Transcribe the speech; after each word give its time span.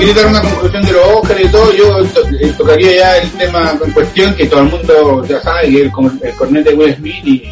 queréis 0.00 0.16
dar 0.16 0.26
una 0.26 0.40
conclusión 0.42 0.82
de 0.82 0.92
los 0.92 1.02
Oscars 1.06 1.40
y 1.44 1.48
todo, 1.48 1.72
yo 1.72 2.04
to- 2.06 2.28
eh, 2.40 2.52
tocaría 2.56 2.96
ya 2.96 3.16
el 3.18 3.30
tema 3.32 3.78
en 3.84 3.92
cuestión 3.92 4.34
que 4.34 4.46
todo 4.46 4.60
el 4.60 4.68
mundo 4.70 5.24
ya 5.26 5.40
sabe, 5.40 5.68
que 5.68 5.76
es 5.76 5.82
el, 5.82 5.90
el 6.22 6.34
cornet 6.36 6.64
de 6.64 6.74
Will 6.74 6.94
Smith 6.96 7.24
y, 7.26 7.42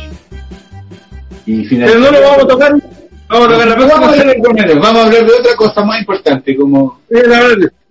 y 1.46 1.76
Pero 1.76 1.98
no 1.98 2.10
lo 2.10 2.20
vamos 2.20 2.44
a 2.44 2.46
tocar. 2.48 2.72
Vamos 3.28 3.46
a 3.48 3.50
tocar 3.52 3.68
la 3.68 3.76
No 3.76 3.86
vamos 3.88 4.08
a 4.08 4.10
hablar 4.12 4.26
de 4.36 4.42
cornetes, 4.42 4.74
vamos 4.80 4.96
a 5.02 5.06
hablar 5.06 5.26
de 5.26 5.32
otra 5.32 5.54
cosa 5.56 5.84
más 5.84 6.00
importante, 6.00 6.56
como 6.56 7.00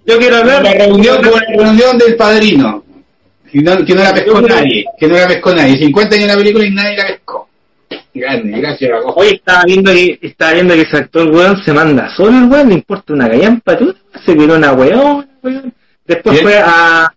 Yo 0.06 0.18
quiero 0.18 0.38
hablar 0.38 0.64
la 0.64 0.74
reunión, 0.74 1.18
como 1.24 1.36
la 1.38 1.46
reunión 1.64 1.98
del 1.98 2.16
padrino, 2.16 2.84
que 3.52 3.62
no, 3.62 3.86
que 3.86 3.94
no 3.94 4.04
la 4.04 4.14
pescó 4.14 4.42
nadie, 4.42 4.86
que 5.00 5.08
no 5.08 5.16
la 5.16 5.28
pescó 5.28 5.54
nadie, 5.54 5.78
50 5.78 6.16
años 6.16 6.24
en 6.24 6.32
la 6.32 6.38
película 6.38 6.66
y 6.66 6.72
nadie 6.74 6.98
la 6.98 7.08
pescó. 7.08 7.48
Grande, 8.14 8.60
gracias. 8.60 8.92
Hoy 9.16 9.28
estaba 9.28 9.64
viendo 9.66 9.92
que 9.92 10.18
estaba 10.24 10.54
viendo 10.54 10.74
que 10.74 10.82
ese 10.82 10.98
actor 10.98 11.30
weón 11.30 11.64
se 11.64 11.72
manda 11.72 12.10
solo 12.16 12.36
el 12.38 12.46
weón, 12.46 12.70
le 12.70 12.76
importa 12.76 13.14
una 13.14 13.28
gallampa, 13.28 13.78
tú 13.78 13.94
se 14.26 14.36
tiró 14.36 14.56
una 14.56 14.74
weón, 14.74 15.28
weón. 15.44 15.74
Después 16.06 16.42
fue 16.42 16.58
a 16.58 17.12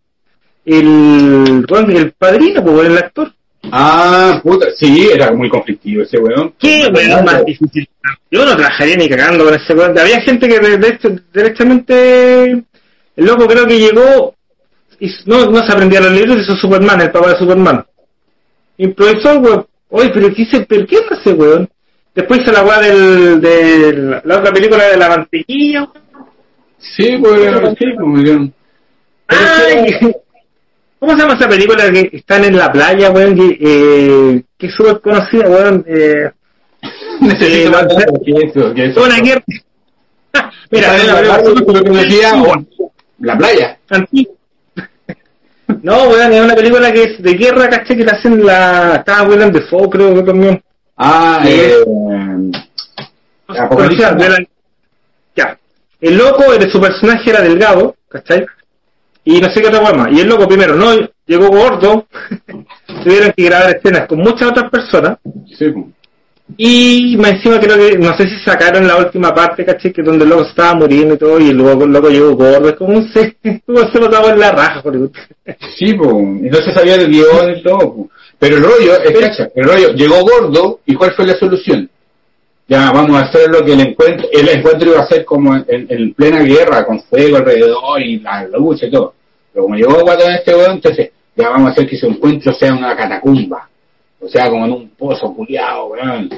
el 0.65 1.65
weón, 1.69 1.91
el 1.91 2.13
padrino, 2.13 2.65
pues 2.65 2.87
el 2.89 2.99
actor. 2.99 3.33
Ah, 3.73 4.41
puta, 4.43 4.67
sí, 4.77 5.09
era 5.13 5.31
muy 5.33 5.49
conflictivo 5.49 6.03
ese 6.03 6.19
weón. 6.19 6.55
¿Qué 6.59 6.89
weón 6.93 7.25
más 7.25 7.45
difícil? 7.45 7.89
Yo 8.31 8.45
no 8.45 8.57
trabajaría 8.57 8.97
ni 8.97 9.09
cagando 9.09 9.45
con 9.45 9.55
ese 9.55 9.75
weón. 9.75 9.99
Había 9.99 10.21
gente 10.23 10.49
que 10.49 10.59
de, 10.59 10.79
de 10.79 10.89
hecho, 10.89 11.11
directamente 11.33 12.51
el 13.17 13.27
loco 13.27 13.47
creo 13.47 13.67
que 13.67 13.79
llegó 13.79 14.35
y 14.99 15.11
no, 15.27 15.51
no 15.51 15.67
se 15.67 15.73
aprendía 15.73 16.01
los 16.01 16.13
libros, 16.13 16.43
hizo 16.43 16.57
Superman, 16.57 17.01
el 17.01 17.11
papá 17.11 17.31
de 17.31 17.39
Superman. 17.39 17.85
Improvisó, 18.79 19.39
weón. 19.39 19.67
Oye, 19.89 20.11
pero 20.13 20.33
¿qué, 20.35 20.45
se, 20.47 20.61
pero 20.61 20.87
qué 20.87 20.97
es 20.97 21.19
ese 21.21 21.33
weón? 21.33 21.69
Después 22.15 22.41
hizo 22.41 22.53
la 22.53 22.63
weá 22.63 22.81
del, 22.81 23.41
de 23.41 24.21
la 24.25 24.39
otra 24.39 24.53
película 24.53 24.85
de 24.89 24.97
la 24.97 25.09
mantequilla, 25.09 25.83
weón. 25.83 26.10
Sí, 26.81 27.19
pues, 27.21 27.41
sí, 27.79 27.85
pues, 27.97 28.25
weón. 28.25 28.55
Ay, 29.29 29.97
¿Cómo 30.99 31.13
se 31.13 31.19
llama 31.23 31.35
esa 31.35 31.49
película 31.49 31.91
que 31.91 32.11
están 32.13 32.45
en 32.45 32.57
la 32.57 32.71
playa, 32.73 33.11
weón? 33.11 33.35
Que, 33.35 33.59
eh, 33.61 34.43
que 34.59 34.67
es 34.67 34.75
súper 34.75 35.01
conocida, 35.01 35.49
weón. 35.49 35.85
Eh, 35.87 36.31
Necesito 37.21 37.69
Eh, 37.69 37.71
más 37.71 37.87
que 38.25 38.33
eso, 38.47 38.75
que 38.75 38.85
eso. 38.87 39.05
una 39.05 39.19
guerra. 39.21 39.43
Mira, 40.71 40.93
una 40.95 41.05
la 41.05 41.33
playa, 41.93 42.69
la 43.21 43.37
playa. 43.39 43.79
No, 45.83 46.09
weón, 46.09 46.33
es 46.33 46.41
una 46.45 46.55
película 46.55 46.93
que 46.93 47.03
es 47.05 47.23
de 47.23 47.35
guerra, 47.35 47.69
caché, 47.69 47.97
que 47.97 48.05
la 48.05 48.13
hacen 48.13 48.45
la... 48.45 48.97
Estaba 48.97 49.29
Willem 49.29 49.53
Dafoe, 49.53 49.89
creo 49.89 50.15
que 50.15 50.23
también. 50.23 50.63
Ah, 50.97 51.43
eh, 51.47 51.77
de 53.47 54.29
la- 54.29 54.47
Ya. 55.37 55.59
El 56.01 56.17
loco, 56.17 56.53
el, 56.53 56.71
su 56.71 56.81
personaje 56.81 57.31
era 57.31 57.41
delgado, 57.43 57.97
¿cachai? 58.09 58.45
Y 59.25 59.41
no 59.41 59.49
sé 59.51 59.61
qué 59.61 59.69
otra 59.69 59.81
guama. 59.81 60.09
Y 60.11 60.21
el 60.21 60.29
loco 60.29 60.49
primero, 60.49 60.75
no, 60.75 60.93
llegó 61.27 61.49
gordo. 61.49 62.07
Tuvieron 63.05 63.33
que 63.37 63.45
grabar 63.45 63.77
escenas 63.77 64.07
con 64.09 64.19
muchas 64.19 64.49
otras 64.51 64.71
personas. 64.71 65.19
sí. 65.57 65.73
Y 66.57 67.17
más 67.17 67.31
encima 67.33 67.61
creo 67.61 67.77
que, 67.77 67.97
no 67.97 68.17
sé 68.17 68.25
si 68.29 68.37
sacaron 68.45 68.85
la 68.87 68.97
última 68.97 69.33
parte, 69.33 69.65
¿cachai? 69.65 69.93
Que 69.93 70.03
donde 70.03 70.25
el 70.25 70.31
loco 70.31 70.43
estaba 70.43 70.75
muriendo 70.75 71.15
y 71.15 71.19
todo, 71.19 71.39
y 71.39 71.51
el 71.51 71.57
loco, 71.57 71.85
el 71.85 71.93
loco 71.93 72.09
llegó 72.11 72.35
gordo. 72.35 72.69
Es 72.69 72.75
como 72.75 72.99
un 72.99 73.13
se, 73.13 73.37
como 73.65 73.79
se 73.89 73.99
botaba 74.01 74.31
en 74.31 74.41
la 74.41 74.51
raja, 74.51 74.81
Hollywood. 74.85 75.13
Sí, 75.79 75.95
pues, 75.95 76.11
y 76.11 76.49
no 76.51 76.57
se 76.59 76.75
sabía 76.75 76.97
del 76.99 77.09
guion 77.09 77.57
y 77.57 77.63
todo. 77.63 78.09
Pero 78.39 78.57
el 78.57 78.65
rollo, 78.65 78.95
es 78.95 79.13
Pero- 79.13 79.21
cacha, 79.21 79.49
el 79.55 79.65
rollo, 79.65 79.93
llegó 79.93 80.17
gordo, 80.23 80.81
¿y 80.87 80.95
cuál 80.95 81.13
fue 81.13 81.27
la 81.27 81.35
solución? 81.39 81.89
Ya, 82.71 82.93
vamos 82.93 83.21
a 83.21 83.25
hacer 83.25 83.51
lo 83.51 83.65
que 83.65 83.73
el 83.73 83.81
encuentro, 83.81 84.29
el 84.31 84.49
encuentro 84.49 84.93
iba 84.93 85.01
a 85.01 85.07
ser 85.09 85.25
como 85.25 85.57
en, 85.57 85.65
en 85.67 86.15
plena 86.15 86.41
guerra, 86.45 86.87
con 86.87 87.01
fuego 87.03 87.39
alrededor 87.39 88.01
y 88.01 88.21
la 88.21 88.47
lucha 88.47 88.87
y 88.87 88.93
todo. 88.93 89.13
Pero 89.53 89.65
como 89.65 89.75
llegó 89.75 90.01
guatón 90.03 90.31
este 90.31 90.55
weón, 90.55 90.75
entonces, 90.75 91.11
ya 91.35 91.49
vamos 91.49 91.67
a 91.67 91.73
hacer 91.73 91.89
que 91.89 91.99
su 91.99 92.07
encuentro 92.07 92.53
sea 92.53 92.73
una 92.73 92.95
catacumba. 92.97 93.69
O 94.21 94.29
sea, 94.29 94.49
como 94.49 94.67
en 94.67 94.71
un 94.71 94.89
pozo 94.91 95.35
culiado, 95.35 95.87
weón. 95.89 96.31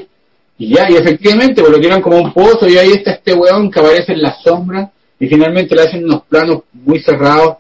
Y 0.57 0.75
ya, 0.75 0.91
y 0.91 0.97
efectivamente, 0.97 1.61
pues 1.61 1.71
lo 1.71 1.79
tiran 1.79 2.01
como 2.01 2.17
un 2.17 2.33
pozo 2.33 2.67
y 2.67 2.79
ahí 2.79 2.93
está 2.93 3.11
este 3.11 3.35
weón 3.35 3.71
que 3.71 3.81
aparece 3.81 4.13
en 4.15 4.23
la 4.23 4.35
sombra 4.43 4.91
y 5.21 5.29
finalmente 5.29 5.75
le 5.75 5.83
hacen 5.83 6.03
unos 6.03 6.23
planos 6.23 6.63
muy 6.73 6.99
cerrados, 7.03 7.57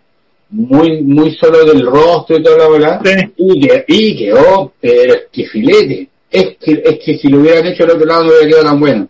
muy 0.49 1.03
muy 1.03 1.35
solo 1.35 1.63
del 1.67 1.85
rostro 1.85 2.39
y 2.39 2.43
toda 2.43 2.57
la 2.57 2.69
bola. 2.69 3.01
Sí. 3.05 3.33
Y, 3.37 3.61
que, 3.61 3.85
y 3.87 4.17
quedó, 4.17 4.73
pero 4.81 5.13
es 5.13 5.23
que 5.31 5.45
filete. 5.45 6.09
Es 6.33 6.57
que, 6.59 6.83
es 6.85 6.99
que 7.05 7.19
si 7.19 7.29
lo 7.29 7.41
hubieran 7.41 7.67
hecho 7.67 7.85
al 7.85 7.91
otro 7.91 8.07
lado 8.07 8.25
no 8.25 8.31
hubiera 8.31 8.47
quedado 8.49 8.65
tan 8.65 8.81
bueno. 8.81 9.09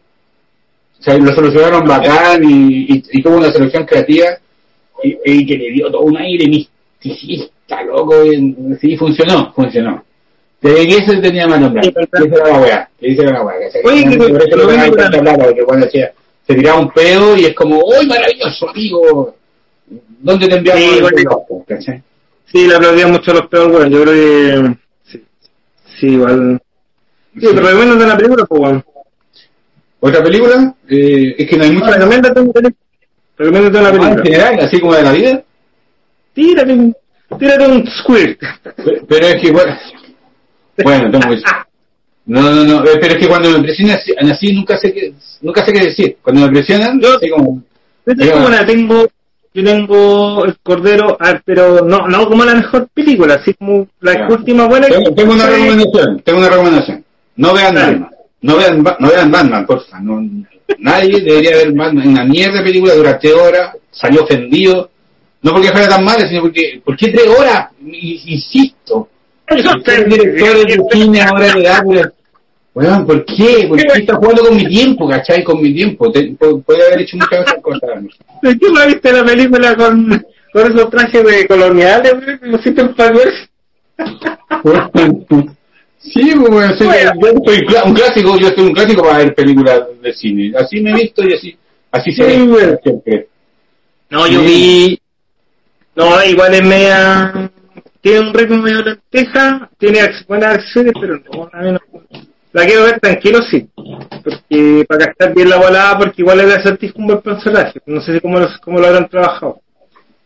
O 0.99 1.03
sea, 1.03 1.17
lo 1.19 1.33
solucionaron 1.35 1.87
bacán 1.87 2.43
y, 2.45 2.93
y, 2.95 3.03
y 3.13 3.23
tuvo 3.23 3.37
una 3.37 3.51
solución 3.53 3.85
creativa 3.87 4.27
y, 5.03 5.17
y 5.25 5.47
que 5.47 5.57
le 5.57 5.71
dio 5.71 5.91
todo 5.91 6.03
un 6.03 6.17
aire 6.17 6.47
misticista, 6.49 7.83
loco. 7.83 8.25
Y, 8.25 8.55
sí, 8.81 8.97
funcionó, 8.97 9.53
funcionó. 9.53 10.05
Desde 10.61 10.87
que 10.87 10.97
eso 10.99 11.21
tenía 11.21 11.47
más 11.49 11.61
nombre. 11.61 11.83
Sí. 11.83 11.93
Esa 11.97 12.25
era 12.37 12.49
la 12.49 12.61
weá. 12.61 12.91
Esa 13.01 13.23
era 13.23 13.33
la 13.33 13.43
weá. 13.43 13.55
que 13.73 13.81
Oye, 13.89 14.09
que- 14.09 14.17
por 14.17 14.43
eso 14.43 14.57
lo 14.57 14.71
la- 14.73 14.91
tanta 14.93 15.21
plata, 15.21 15.45
porque 15.45 15.63
cuando 15.65 15.87
decía, 15.87 16.13
se 16.47 16.55
tiraba 16.55 16.79
un 16.81 16.91
pedo 16.93 17.37
y 17.37 17.47
es 17.47 17.55
como, 17.55 17.81
¡Uy, 17.85 18.07
maravilloso, 18.07 18.69
amigo! 18.69 19.35
¿Dónde 20.21 20.49
te 20.49 20.55
enviamos 20.57 20.83
Sí, 20.85 20.99
el 20.99 21.09
que-? 21.15 21.25
¿Cachai? 21.75 22.03
Sí, 22.47 22.67
le 22.69 22.77
aplaudían 22.77 23.11
mucho 23.11 23.33
a 23.33 23.35
los 23.35 23.47
peores, 23.49 23.75
weón. 23.77 23.91
Yo 23.91 24.03
creo 24.03 24.15
que. 24.15 24.77
Sí, 25.11 25.25
sí 25.99 26.07
igual. 26.11 26.62
Sí, 27.35 27.47
pero 27.55 27.67
recomiéndate 27.67 28.05
una 28.05 28.17
película, 28.17 28.45
pues, 28.47 28.61
weón. 28.61 28.85
¿Otra 30.01 30.23
película? 30.23 30.75
Eh, 30.89 31.35
es 31.39 31.49
que 31.49 31.57
no 31.57 31.65
hay 31.65 31.71
mucha. 31.73 31.91
Recomiéndate 31.93 32.41
una 32.41 33.91
película. 33.91 34.11
En 34.13 34.23
general, 34.23 34.61
así 34.61 34.81
como 34.81 34.95
de 34.95 35.03
la 35.03 35.13
vida. 35.13 35.43
Tírate 36.35 36.73
un, 36.73 36.97
tírate 37.39 37.67
un 37.67 37.87
squirt. 37.87 38.41
Pero 38.77 39.07
pero 39.07 39.27
es 39.27 39.43
que, 39.43 39.51
bueno, 39.53 39.77
bueno, 40.83 41.11
tengo 41.11 41.35
que- 41.35 41.43
No, 42.27 42.41
no, 42.41 42.65
no, 42.65 42.85
eh, 42.85 42.99
pero 43.01 43.15
es 43.15 43.21
que 43.21 43.29
cuando 43.29 43.51
me 43.51 43.61
presionan 43.63 43.97
así, 43.97 44.13
así 44.19 44.53
nunca 44.55 44.77
sé 44.79 44.93
qué, 44.93 45.13
nunca 45.41 45.65
sé 45.65 45.73
qué 45.73 45.81
decir. 45.81 46.17
Cuando 46.23 46.43
me 46.43 46.49
presionan, 46.53 47.01
Yo- 47.01 47.17
así 47.17 47.29
como, 47.29 47.63
Yo 48.07 48.17
tengo 48.17 48.47
una, 48.47 48.65
tengo, 48.67 49.07
yo 49.55 49.65
tengo 49.65 50.45
el 50.45 50.57
Cordero, 50.63 51.17
ah, 51.21 51.41
pero 51.45 51.85
no, 51.85 52.07
no 52.09 52.27
como 52.29 52.45
la 52.45 52.55
mejor 52.55 52.89
película, 52.95 53.35
así 53.35 53.55
como 53.55 53.87
la 54.01 54.15
Ya. 54.15 54.29
última 54.29 54.67
buena 54.69 54.87
que- 54.89 54.95
tengo, 55.15 55.33
una 55.33 55.47
recomendación, 55.47 56.21
tengo 56.25 56.39
una 56.39 56.49
recomendación. 56.49 57.02
No 57.37 57.55
vean. 57.55 57.75
Batman, 57.75 58.11
no 58.43 58.57
vean, 58.57 58.83
no 58.83 59.09
vean 59.09 59.31
Batman, 59.31 59.67
porfa. 59.67 60.01
No, 60.01 60.23
nadie 60.79 61.21
debería 61.21 61.57
ver 61.57 61.73
Batman, 61.73 62.09
una 62.09 62.25
mierda 62.25 62.59
de 62.59 62.65
película, 62.65 62.95
dura 62.95 63.19
tres 63.19 63.35
horas, 63.35 63.77
salió 63.91 64.25
ofendido. 64.25 64.91
No 65.43 65.53
porque 65.53 65.73
fuera 65.73 65.89
tan 65.89 66.05
mala, 66.05 66.29
sino 66.29 66.43
porque, 66.43 66.81
¿por 66.85 66.97
qué 66.97 67.09
tres 67.09 67.27
horas? 67.27 67.69
Insisto. 67.85 69.09
Ser 69.85 70.09
director 70.09 70.67
de 70.67 70.83
cine 70.93 71.21
ahora 71.21 71.55
da 71.63 71.83
por 71.83 72.15
Weón, 72.75 73.07
¿por 73.07 73.25
qué? 73.27 73.67
¿Por 73.69 73.77
qué 73.77 74.01
está 74.01 74.15
jugando 74.15 74.45
con 74.45 74.57
mi 74.57 74.67
tiempo, 74.67 75.07
cachai? 75.07 75.45
Con 75.45 75.61
mi 75.61 75.75
tiempo. 75.75 76.11
Puede 76.65 76.87
haber 76.87 77.03
hecho 77.03 77.19
muchas 77.19 77.41
otras 77.41 77.63
cosas. 77.63 77.91
¿De 78.41 78.59
qué 78.59 78.71
no 78.71 78.87
viste 78.87 79.13
la 79.13 79.25
película 79.25 79.77
con, 79.77 80.25
con 80.53 80.73
esos 80.73 80.91
trajes 80.91 81.23
de 81.23 81.47
coloniales? 81.47 82.15
Los 82.41 82.61
hiciste 82.61 82.81
en? 82.81 82.93
Sí, 86.03 86.33
pues, 86.37 86.51
bueno, 86.51 86.75
yo 86.75 86.77
soy 86.79 86.89
un 87.85 87.95
clásico, 87.95 88.39
yo 88.39 88.49
soy 88.49 88.65
un 88.65 88.73
clásico 88.73 89.03
para 89.03 89.19
ver 89.19 89.35
películas 89.35 89.83
de 90.03 90.13
cine. 90.13 90.53
Así 90.59 90.81
me 90.81 90.91
he 90.91 90.95
visto 90.95 91.25
y 91.25 91.33
así, 91.35 91.57
así 91.93 92.13
se 92.13 92.25
ve 92.25 92.43
bueno. 92.43 92.77
siempre. 92.83 93.29
No, 94.11 94.27
yo 94.27 94.41
Sí. 94.41 94.47
vi. 94.47 95.01
No, 95.95 96.25
igual 96.25 96.55
es 96.55 96.65
media. 96.65 97.51
Tiene 98.01 98.21
un 98.21 98.35
ritmo 98.35 98.57
medio 98.63 98.83
lenteja, 98.83 99.71
tiene 99.79 100.01
buenas 100.27 100.55
acciones, 100.57 100.93
pero 101.01 101.19
no, 101.19 101.49
a 101.53 101.61
mí 101.63 101.73
no. 101.73 101.79
La 102.53 102.67
quiero 102.67 102.83
ver 102.83 102.99
tranquilo, 103.01 103.39
sí. 103.51 103.69
Porque 103.77 104.85
para 104.89 105.07
gastar 105.07 105.33
bien 105.35 105.49
la 105.49 105.57
volada, 105.59 105.99
porque 105.99 106.21
igual 106.23 106.41
es 106.41 106.53
acertijo 106.59 106.95
un 106.99 107.07
buen 107.07 107.21
personaje. 107.21 107.81
No 107.87 108.01
sé 108.03 108.21
cómo, 108.21 108.41
lo- 108.41 108.49
cómo 108.63 108.79
lo 108.81 108.89
habrán 108.89 109.09
trabajado. 109.09 109.61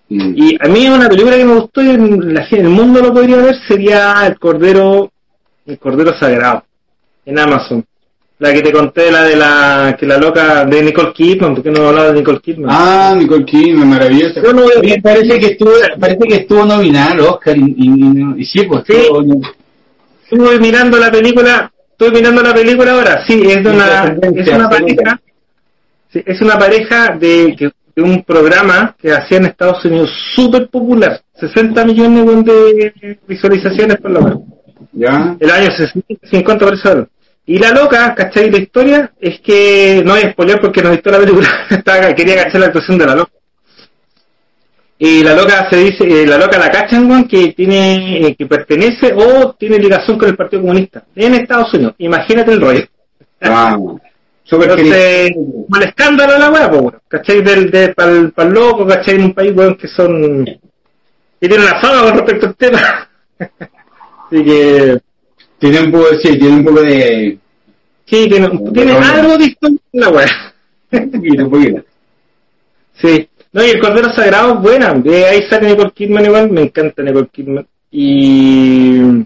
Mm. 0.08 0.32
Y 0.36 0.56
a 0.60 0.68
mí 0.68 0.88
una 0.88 1.08
película 1.08 1.36
que 1.36 1.44
me 1.44 1.54
gustó 1.54 1.82
y 1.82 1.90
en 1.90 2.34
la, 2.34 2.46
el 2.50 2.68
mundo 2.68 3.00
lo 3.02 3.12
podría 3.12 3.36
ver 3.36 3.54
sería 3.68 4.14
El 4.26 4.38
Cordero, 4.38 5.12
El 5.66 5.78
Cordero 5.78 6.16
Sagrado, 6.18 6.64
en 7.24 7.38
Amazon. 7.38 7.84
La 8.38 8.52
que 8.52 8.60
te 8.60 8.70
conté, 8.70 9.10
la 9.10 9.24
de 9.24 9.34
la 9.34 9.96
que 9.98 10.04
la 10.04 10.18
loca 10.18 10.64
de 10.66 10.82
Nicole 10.82 11.12
Kidman, 11.14 11.54
porque 11.54 11.70
no 11.70 11.88
hablaba 11.88 12.08
de 12.08 12.18
Nicole 12.18 12.40
Kidman. 12.40 12.70
Ah, 12.70 13.14
Nicole 13.16 13.46
Kidman, 13.46 13.88
maravillosa. 13.88 14.42
Bueno, 14.42 14.64
parece 15.02 15.38
que 15.38 15.46
estuvo, 15.46 15.72
parece 15.98 16.28
que 16.28 16.34
estuvo 16.36 16.66
nominada 16.66 17.12
al 17.12 17.20
Oscar 17.20 17.56
y, 17.56 17.74
y, 17.78 18.42
y, 18.42 18.44
sí, 18.44 18.64
pues 18.64 18.84
estuvo, 18.86 19.24
Estuve 20.22 20.58
mirando 20.58 20.98
la 20.98 21.10
película, 21.10 21.72
estoy 21.90 22.10
mirando 22.10 22.42
la 22.42 22.52
película 22.52 22.92
ahora, 22.92 23.24
sí, 23.26 23.42
es 23.46 23.62
de 23.62 23.70
una, 23.70 24.16
es 24.34 24.48
una 24.48 24.68
pareja, 24.68 25.20
sí, 26.12 26.22
es 26.26 26.40
una 26.42 26.58
pareja 26.58 27.16
de, 27.16 27.72
de 27.96 28.02
un 28.02 28.22
programa 28.24 28.94
que 29.00 29.12
hacía 29.12 29.38
en 29.38 29.46
Estados 29.46 29.84
Unidos 29.84 30.10
súper 30.34 30.68
popular, 30.68 31.22
60 31.40 31.84
millones 31.84 32.44
de 32.44 33.18
visualizaciones 33.26 33.96
por 33.98 34.10
lo 34.10 34.20
menos. 34.20 34.55
Ya. 34.96 35.36
El 35.38 35.50
año 35.50 35.68
50 36.30 36.66
personas. 36.66 37.06
Y 37.44 37.58
la 37.58 37.70
loca, 37.70 38.14
¿cachai? 38.14 38.50
La 38.50 38.58
historia 38.58 39.12
es 39.20 39.40
que, 39.40 40.02
no 40.04 40.14
hay 40.14 40.30
spoiler 40.32 40.60
porque 40.60 40.82
no 40.82 40.90
visto 40.90 41.10
la 41.10 41.18
película, 41.18 41.48
quería 42.16 42.42
cachar 42.42 42.60
la 42.60 42.66
actuación 42.66 42.98
de 42.98 43.06
la 43.06 43.14
loca. 43.14 43.32
Y 44.98 45.22
la 45.22 45.34
loca 45.34 45.68
se 45.70 45.76
dice, 45.76 46.22
eh, 46.22 46.26
la 46.26 46.38
loca 46.38 46.58
la 46.58 46.70
cachan, 46.70 47.28
que 47.28 47.52
tiene, 47.52 48.26
eh, 48.26 48.34
que 48.34 48.46
pertenece 48.46 49.12
o 49.14 49.52
tiene 49.52 49.78
ligación 49.78 50.18
con 50.18 50.30
el 50.30 50.36
Partido 50.36 50.62
Comunista 50.62 51.04
en 51.14 51.34
Estados 51.34 51.72
Unidos. 51.74 51.94
Imagínate 51.98 52.52
el 52.52 52.60
rollo. 52.60 52.84
Ah, 53.42 53.76
Entonces, 54.50 55.32
mal 55.68 55.82
escándalo 55.82 56.38
la 56.38 56.50
weá, 56.50 56.70
pues, 56.70 56.94
¿cachai? 57.08 57.42
Del, 57.42 57.70
de, 57.70 57.92
para 57.92 58.12
el 58.12 58.32
loco, 58.50 58.86
¿cachai? 58.86 59.16
En 59.16 59.24
un 59.24 59.34
país, 59.34 59.52
weón, 59.54 59.74
que 59.74 59.88
son, 59.88 60.44
que 60.44 61.48
tiene 61.48 61.64
una 61.64 61.80
fama 61.80 62.02
con 62.02 62.14
respecto 62.14 62.46
al 62.46 62.56
tema. 62.56 63.08
Así 64.26 64.44
que, 64.44 64.98
tiene 65.58 65.80
un 65.80 65.92
poco, 65.92 66.06
sí, 66.22 66.38
tiene 66.38 66.56
un 66.56 66.64
poco 66.64 66.82
de... 66.82 67.38
Sí, 68.06 68.28
tiene, 68.28 68.48
tiene 68.72 68.92
algo 68.92 69.36
distinto 69.36 69.82
en 69.92 70.00
la 70.00 70.08
web. 70.10 70.28
un 70.92 71.10
poquito, 71.10 71.44
un 71.44 71.50
poquito. 71.50 71.84
Sí. 73.00 73.28
No, 73.52 73.64
y 73.64 73.70
el 73.70 73.80
Cordero 73.80 74.12
Sagrado 74.12 74.54
es 74.54 74.60
buena. 74.60 74.92
De 74.94 75.26
ahí 75.26 75.42
sale 75.48 75.70
Nicole 75.70 75.92
Kidman 75.92 76.26
igual. 76.26 76.50
Me 76.50 76.62
encanta 76.62 77.02
Nicole 77.02 77.28
Kidman. 77.32 77.66
Y... 77.90 79.24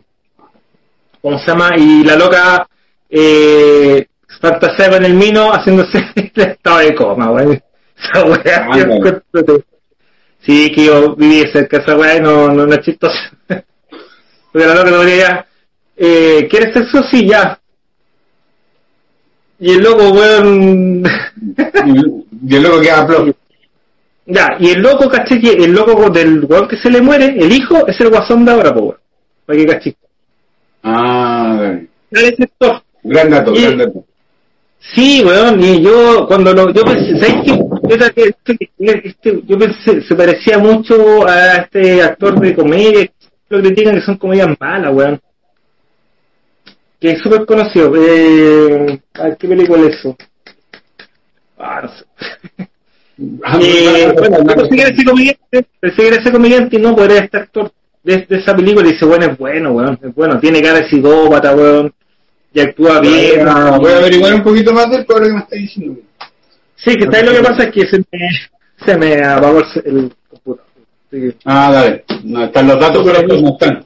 ¿Cómo 1.21 1.39
se 1.39 1.47
llama? 1.47 1.71
Y 1.77 2.05
la 2.05 2.17
loca... 2.17 2.69
Eh, 3.09 4.07
fantasea 4.41 4.91
con 4.91 5.05
el 5.05 5.15
mino 5.15 5.51
haciéndose 5.51 5.99
estado 6.35 6.79
de 6.79 6.95
coma, 6.95 7.31
wey. 7.33 7.61
Esa 7.99 8.25
weá, 8.25 8.69
ah, 8.71 9.59
Sí, 10.43 10.73
que 10.73 10.87
yo 10.87 11.15
viví 11.17 11.45
cerca 11.53 11.79
de 11.79 11.83
esa 11.83 11.97
weá 11.97 12.17
y 12.17 12.21
no, 12.21 12.49
no, 12.49 12.67
no 12.67 12.73
es 12.73 12.81
chistoso. 12.81 13.19
Porque 14.53 14.67
la 14.67 14.75
loca 14.75 14.91
no 14.91 15.07
ya 15.07 15.47
eh, 16.03 16.49
¿quieres 16.51 16.73
sexo? 16.73 17.03
Sí, 17.11 17.29
ya. 17.29 17.61
Y 19.59 19.73
el 19.73 19.83
loco, 19.83 20.09
weón... 20.11 21.05
y 22.49 22.57
el 22.57 22.63
loco 22.63 22.81
queda 22.81 23.07
flor. 23.07 23.37
Ya, 24.25 24.57
y 24.59 24.71
el 24.71 24.81
loco, 24.81 25.11
caché 25.11 25.39
que 25.39 25.51
el 25.51 25.73
loco 25.73 26.09
del 26.09 26.45
weón 26.47 26.69
que 26.69 26.79
se 26.79 26.89
le 26.89 27.03
muere, 27.03 27.37
el 27.39 27.53
hijo, 27.53 27.87
es 27.87 28.01
el 28.01 28.09
guasón 28.09 28.47
de 28.47 28.53
ahora, 28.53 28.73
po, 28.73 28.81
weón. 28.81 28.99
Para 29.45 29.59
que 29.59 29.67
caché. 29.67 29.97
Ah, 30.83 31.77
sector. 32.11 32.83
Gran 33.03 33.31
dato, 33.31 33.53
gran 33.53 33.79
dato. 33.79 34.05
Sí, 34.95 35.23
weón, 35.23 35.63
y 35.63 35.83
yo 35.83 36.27
cuando 36.27 36.55
lo, 36.55 36.73
yo 36.73 36.83
pensé, 36.83 37.19
¿sabes 37.21 37.45
qué? 37.45 37.61
Este, 37.91 38.71
este, 38.79 39.43
yo 39.47 39.59
pensé, 39.59 40.01
se 40.01 40.15
parecía 40.15 40.59
mucho 40.59 41.29
a 41.29 41.57
este 41.57 42.03
actor 42.03 42.41
de 42.41 42.55
comedia, 42.55 43.11
lo 43.51 43.61
critican 43.61 43.95
que 43.95 44.01
son 44.03 44.17
comedias 44.17 44.49
malas, 44.59 44.95
weón 44.95 45.21
que 47.01 47.13
es 47.13 47.23
súper 47.23 47.47
conocido. 47.47 47.93
Eh, 47.97 49.01
¿Qué 49.39 49.49
película 49.49 49.89
es 49.89 49.97
eso? 49.97 50.17
Ah, 51.59 51.81
no 51.83 51.89
sé. 51.89 52.05
Eh, 53.63 54.15
bueno, 54.17 54.45
perseguir 54.45 54.87
ese 54.87 55.05
comediante, 55.05 55.67
ese 55.83 56.33
comediante 56.33 56.77
y 56.77 56.81
no 56.81 56.97
poder 56.97 57.25
este 57.25 57.37
actor 57.37 57.71
de, 58.03 58.25
de, 58.27 58.39
esa 58.39 58.57
película 58.57 58.89
y 58.89 58.93
dice, 58.93 59.05
bueno, 59.05 59.27
es 59.27 59.37
bueno, 59.37 59.73
weón, 59.73 59.99
es 60.03 60.15
bueno, 60.15 60.41
tiene 60.41 60.63
cara 60.63 60.81
de 60.81 60.89
psicópata, 60.89 61.55
weón, 61.55 61.93
y 62.55 62.61
actúa 62.61 63.01
bien. 63.01 63.45
Voy 63.45 63.93
a 63.93 63.99
averiguar 63.99 64.35
un 64.35 64.43
poquito 64.43 64.73
más 64.73 64.91
del 64.91 65.05
por 65.05 65.21
lo 65.21 65.27
que 65.27 65.33
me 65.33 65.39
está 65.41 65.57
diciendo. 65.57 66.01
Sí, 66.77 66.97
que 66.97 67.07
tal 67.07 67.27
lo 67.27 67.33
que 67.33 67.43
pasa 67.43 67.65
es 67.65 67.73
que 67.73 67.87
se 67.89 67.99
me, 67.99 68.87
se 68.87 68.97
me 68.97 69.23
apagó 69.23 69.63
el 69.85 70.13
Ah, 71.45 71.71
dale, 71.73 72.05
no, 72.25 72.45
están 72.45 72.69
los 72.69 72.79
datos, 72.79 73.03
pero 73.05 73.41
no 73.41 73.49
están. 73.51 73.85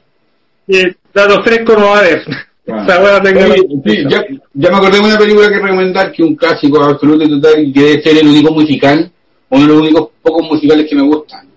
Sí, 0.67 0.83
datos 1.13 1.43
frescos 1.43 1.77
no 1.77 1.85
va 1.85 1.97
a 1.97 1.99
haber. 1.99 2.23
Ah. 2.67 2.85
ya, 4.09 4.25
ya, 4.53 4.71
me 4.71 4.77
acordé 4.77 4.97
de 4.97 5.03
una 5.03 5.17
película 5.17 5.49
que 5.49 5.59
recomendar, 5.59 6.11
que 6.11 6.23
un 6.23 6.35
clásico 6.35 6.83
absoluto 6.83 7.23
y 7.23 7.29
total, 7.29 7.71
que 7.73 7.79
debe 7.79 8.01
ser 8.01 8.17
el 8.17 8.27
único 8.27 8.53
musical, 8.53 9.11
uno 9.49 9.61
de 9.61 9.67
los 9.67 9.81
únicos 9.81 10.09
pocos 10.21 10.47
musicales 10.47 10.87
que 10.89 10.95
me 10.95 11.03
gustan. 11.03 11.47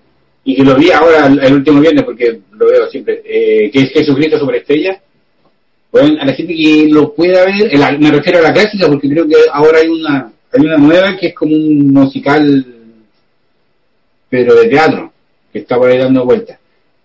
Y 0.44 0.56
que 0.56 0.64
lo 0.64 0.74
vi 0.76 0.90
ahora 0.90 1.26
el, 1.26 1.52
último 1.52 1.80
viernes, 1.80 2.04
porque 2.04 2.40
lo 2.52 2.66
veo 2.66 2.88
siempre, 2.88 3.22
eh, 3.24 3.70
que 3.70 3.80
es 3.80 3.90
Jesucristo 3.92 4.38
sobre 4.38 4.58
estrellas. 4.58 4.98
Bueno, 5.90 6.20
a 6.20 6.26
la 6.26 6.32
gente 6.32 6.54
que 6.54 6.88
lo 6.90 7.14
pueda 7.14 7.44
ver, 7.44 7.98
me 7.98 8.10
refiero 8.10 8.38
a 8.38 8.42
la 8.42 8.52
clásica, 8.52 8.86
porque 8.88 9.08
creo 9.08 9.26
que 9.26 9.36
ahora 9.52 9.78
hay 9.78 9.88
una, 9.88 10.32
hay 10.52 10.60
una 10.60 10.76
nueva 10.76 11.16
que 11.16 11.28
es 11.28 11.34
como 11.34 11.54
un 11.54 11.92
musical, 11.92 12.66
pero 14.28 14.54
de 14.54 14.68
teatro, 14.68 15.12
que 15.52 15.60
está 15.60 15.76
por 15.76 15.90
ahí 15.90 15.98
dando 15.98 16.24
vueltas. 16.24 16.58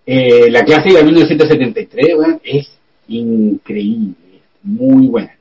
Eh, 0.06 0.50
la 0.50 0.64
clásica 0.64 0.98
de 0.98 1.04
1973, 1.04 2.16
bueno, 2.16 2.40
es 2.44 2.70
increíble, 3.08 4.14
muy 4.62 5.06
buena. 5.06 5.34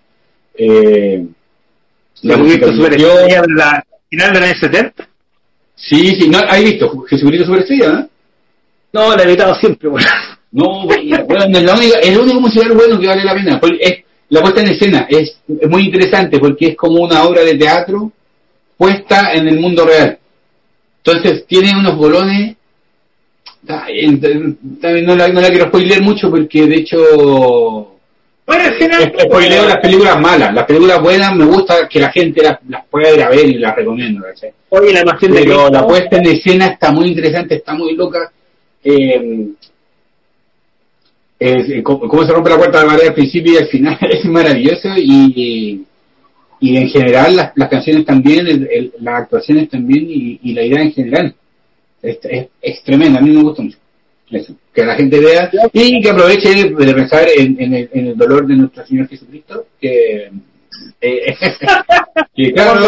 Eh, 0.56 1.26
la 2.22 2.36
Jesucristo 2.36 2.72
la 3.56 3.86
final 4.10 4.34
de 4.34 4.40
la 4.40 4.56
70? 4.56 5.10
Sí, 5.76 6.16
sí, 6.20 6.30
no, 6.30 6.38
¿has 6.38 6.64
visto 6.64 7.02
Jesucristo 7.02 7.46
Superestrella, 7.46 7.92
no? 7.92 8.10
No, 8.94 9.16
la 9.16 9.24
he 9.24 9.26
evitado 9.26 9.56
siempre, 9.56 9.90
bueno. 9.90 10.08
No, 10.52 10.86
bueno, 10.86 11.02
es, 11.02 11.64
la 11.64 11.74
única, 11.74 11.98
es 12.00 12.10
el 12.10 12.20
único 12.20 12.42
musical 12.42 12.74
bueno 12.74 13.00
que 13.00 13.08
vale 13.08 13.24
la 13.24 13.34
pena. 13.34 13.60
Es, 13.80 14.04
la 14.30 14.40
puesta 14.40 14.62
en 14.62 14.68
escena 14.68 15.08
es, 15.10 15.42
es, 15.48 15.68
muy 15.68 15.86
interesante 15.86 16.38
porque 16.38 16.68
es 16.68 16.76
como 16.76 17.02
una 17.02 17.24
obra 17.24 17.44
de 17.44 17.56
teatro 17.56 18.12
puesta 18.78 19.34
en 19.34 19.48
el 19.48 19.60
mundo 19.60 19.84
real. 19.84 20.20
Entonces 21.04 21.48
tiene 21.48 21.76
unos 21.76 21.98
bolones 21.98 22.56
también 23.66 25.06
no 25.06 25.16
la, 25.16 25.28
no 25.30 25.42
la 25.42 25.50
quiero 25.50 25.68
spoiler 25.68 26.02
mucho 26.02 26.30
porque 26.30 26.66
de 26.66 26.76
hecho 26.76 27.94
bueno, 28.46 28.64
spoileo 29.22 29.66
las 29.66 29.78
películas 29.78 30.20
malas, 30.20 30.54
las 30.54 30.66
películas 30.66 31.02
buenas 31.02 31.34
me 31.34 31.46
gusta 31.46 31.88
que 31.88 32.00
la 32.00 32.12
gente 32.12 32.44
las, 32.44 32.86
pueda 32.90 33.14
ir 33.14 33.22
a 33.24 33.30
ver 33.30 33.48
y 33.48 33.54
las 33.54 33.74
recomiendo. 33.74 34.26
Oye, 34.70 34.94
la 34.94 35.18
Pero 35.18 35.70
la 35.70 35.88
puesta 35.88 36.18
en 36.18 36.28
escena 36.28 36.68
está 36.68 36.92
muy 36.92 37.08
interesante, 37.08 37.56
está 37.56 37.74
muy 37.74 37.96
loca. 37.96 38.32
Eh, 38.84 39.48
cómo, 41.84 42.26
se 42.26 42.34
rompe 42.34 42.50
la 42.50 42.58
puerta 42.58 42.82
de 42.82 42.88
la 42.88 42.94
al 42.94 43.14
principio 43.14 43.54
y 43.54 43.58
al 43.58 43.68
final 43.68 43.98
es 44.10 44.26
maravilloso 44.26 44.90
y, 44.98 45.86
y, 46.60 46.78
en 46.78 46.90
general 46.90 47.36
las, 47.38 47.52
las 47.56 47.70
canciones 47.70 48.06
también, 48.06 48.68
las 49.00 49.22
actuaciones 49.22 49.70
también 49.70 50.06
y, 50.10 50.40
y 50.44 50.54
la 50.54 50.64
idea 50.64 50.82
en 50.82 50.92
general 50.92 51.36
es, 52.04 52.20
es, 52.62 52.84
tremenda, 52.84 53.20
a 53.20 53.22
mí 53.22 53.32
me 53.32 53.42
gusta 53.42 53.64
mucho. 53.64 53.78
Eso, 54.30 54.56
que 54.74 54.84
la 54.84 54.96
gente 54.96 55.20
vea 55.20 55.50
y 55.72 56.02
que 56.02 56.10
aproveche 56.10 56.50
de 56.56 56.94
pensar 56.94 57.28
en, 57.36 57.56
en, 57.60 57.74
el, 57.74 57.90
en 57.94 58.08
el 58.08 58.18
dolor 58.18 58.48
de 58.48 58.56
nuestro 58.56 58.86
Señor 58.86 59.08
Jesucristo, 59.08 59.68
que, 59.80 60.32
eh, 61.02 61.36
que 62.36 62.54
claro, 62.54 62.82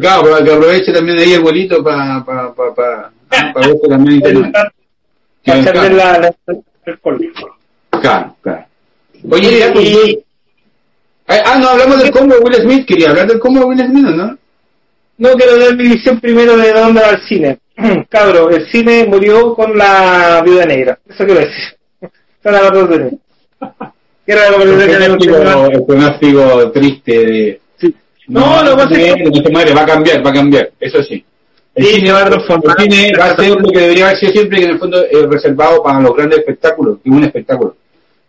claro, 0.00 0.44
que 0.44 0.52
aproveche 0.52 0.92
también 0.92 1.18
ahí 1.18 1.32
el 1.32 1.42
bolito 1.42 1.84
para 1.84 2.24
pa, 2.24 2.54
pa, 2.54 2.74
pa, 2.74 3.12
para 3.52 3.66
eso 3.66 3.88
también 3.88 4.16
internet. 4.16 4.54
Claro, 7.90 8.36
claro. 8.40 8.64
Oye, 9.30 9.58
ya, 9.58 9.72
pues, 9.72 10.18
ah, 11.26 11.58
no, 11.60 11.68
hablamos 11.68 12.02
del 12.02 12.10
combo 12.10 12.34
de 12.34 12.40
Will 12.40 12.54
Smith, 12.54 12.86
quería 12.86 13.10
hablar 13.10 13.28
del 13.28 13.38
combo 13.38 13.60
de 13.60 13.66
Will 13.66 13.86
Smith, 13.86 14.06
¿no? 14.06 14.38
No, 15.18 15.34
quiero 15.34 15.58
dar 15.58 15.76
mi 15.76 15.84
visión 15.84 16.18
primero 16.18 16.56
de 16.56 16.72
dónde 16.72 17.00
va 17.00 17.10
el 17.10 17.22
cine. 17.22 17.58
Cabro, 18.08 18.50
el 18.50 18.70
cine 18.70 19.06
murió 19.06 19.54
con 19.54 19.76
la 19.76 20.42
viuda 20.44 20.66
negra. 20.66 20.98
Eso 21.08 21.24
quiero 21.24 21.40
decir. 21.40 21.76
De 22.42 23.18
¿Qué 24.26 24.32
era 24.32 25.16
que 25.16 25.74
El 25.74 25.84
pronóstico 25.84 26.70
triste 26.72 27.24
de... 27.24 27.60
Sí. 27.76 27.94
No, 28.28 28.62
lo 28.62 28.70
que 28.70 28.76
pasa 28.76 28.94
es 28.94 29.14
que... 29.14 29.50
madre, 29.52 29.74
va 29.74 29.82
a 29.82 29.86
cambiar, 29.86 30.24
va 30.24 30.30
a 30.30 30.34
cambiar, 30.34 30.70
eso 30.78 31.02
sí. 31.02 31.24
El 31.74 31.86
cine 31.86 32.12
va 32.12 32.22
a 32.22 32.30
transformar. 32.30 32.76
El 32.78 32.92
cine 32.92 33.12
va 33.18 33.26
a 33.26 33.36
ser 33.36 33.50
lo 33.50 33.68
que 33.70 33.78
debería 33.78 34.06
haber 34.06 34.18
sido 34.18 34.32
siempre, 34.32 34.58
que 34.58 34.64
en 34.64 34.70
el 34.72 34.78
fondo 34.78 35.04
es 35.04 35.22
reservado 35.22 35.82
para 35.82 36.00
los 36.00 36.14
grandes 36.14 36.40
espectáculos, 36.40 36.98
y 37.04 37.10
un 37.10 37.24
espectáculo. 37.24 37.76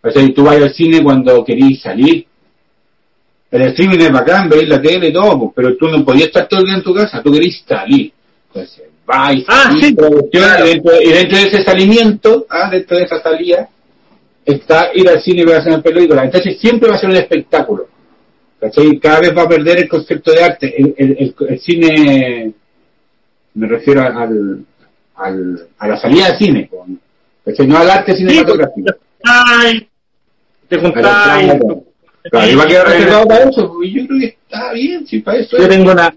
O 0.02 0.10
sea, 0.10 0.34
tú 0.34 0.44
vas 0.44 0.56
al 0.56 0.72
cine 0.74 1.02
cuando 1.02 1.44
querís 1.44 1.80
salir, 1.82 2.26
el 3.54 3.62
streaming 3.62 4.00
es 4.00 4.12
bacán, 4.12 4.48
veis 4.48 4.68
la 4.68 4.82
tele 4.82 5.08
y 5.08 5.12
todo, 5.12 5.38
pues, 5.38 5.52
pero 5.54 5.76
tú 5.76 5.88
no 5.88 6.04
podías 6.04 6.26
estar 6.26 6.48
todo 6.48 6.60
el 6.60 6.66
día 6.66 6.74
en 6.74 6.82
tu 6.82 6.92
casa, 6.92 7.22
tú 7.22 7.30
querías 7.32 7.62
salir. 7.64 8.12
Entonces, 8.48 8.82
va 9.10 9.32
y, 9.32 9.44
Ah, 9.48 9.72
y 9.76 9.80
sí, 9.82 9.94
claro. 10.32 10.66
y, 10.66 10.68
dentro, 10.70 11.00
y 11.02 11.08
dentro 11.12 11.38
de 11.38 11.44
ese 11.44 11.62
salimiento, 11.64 12.46
ah, 12.48 12.68
dentro 12.70 12.96
de 12.96 13.04
esa 13.04 13.20
salida, 13.22 13.68
está 14.44 14.90
ir 14.94 15.08
al 15.08 15.20
cine 15.22 15.42
y 15.42 15.44
ver 15.44 15.62
una 15.66 15.82
película. 15.82 16.24
Entonces 16.24 16.58
siempre 16.60 16.88
va 16.90 16.96
a 16.96 16.98
ser 16.98 17.10
un 17.10 17.16
espectáculo. 17.16 17.88
¿Cachai? 18.60 18.98
Cada 18.98 19.20
vez 19.20 19.36
va 19.36 19.42
a 19.42 19.48
perder 19.48 19.78
el 19.80 19.88
concepto 19.88 20.32
de 20.32 20.42
arte. 20.42 20.74
El, 20.76 20.94
el- 20.96 21.16
el- 21.18 21.34
el 21.48 21.60
cine, 21.60 22.52
me 23.54 23.66
refiero 23.68 24.02
al, 24.02 24.64
al, 25.16 25.68
a 25.78 25.88
la 25.88 25.96
salida 25.98 26.28
del 26.28 26.38
cine, 26.38 26.70
¿cachai? 27.44 27.66
no 27.66 27.76
al 27.78 27.90
arte 27.90 28.16
cinematográfico. 28.16 28.90
Ay, 29.22 29.86
te 30.68 30.78
juntáis. 30.78 31.06
estrado. 31.52 31.84
Claro, 32.30 32.50
y 32.50 32.54
va 32.54 32.62
a 32.62 32.66
quedar 32.66 32.86
reservado 32.88 33.26
para 33.26 33.44
eso, 33.50 33.74
y 33.82 33.92
yo 34.00 34.06
creo 34.06 34.18
que 34.20 34.26
está 34.26 34.72
bien, 34.72 35.06
sí, 35.06 35.18
para 35.18 35.38
eso. 35.40 35.58
Yo 35.58 35.68
tengo 35.68 35.92
una, 35.92 36.14